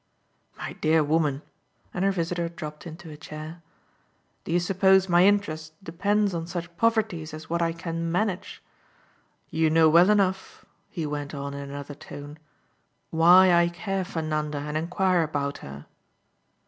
[0.57, 1.43] "My dear woman"
[1.93, 3.61] and her visitor dropped into a chair
[4.45, 8.63] "do you suppose my interest depends on such poverties as what I can 'manage'?
[9.51, 12.39] You know well enough," he went on in another tone,
[13.11, 15.85] "why I care for Nanda and enquire about her."